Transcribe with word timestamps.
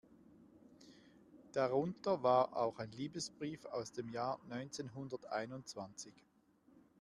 Darunter 1.51 2.23
war 2.23 2.57
auch 2.57 2.79
ein 2.79 2.91
Liebesbrief 2.91 3.65
aus 3.67 3.91
dem 3.91 4.09
Jahr 4.09 4.39
neunzehnhunderteinundzwanzig. 4.49 6.15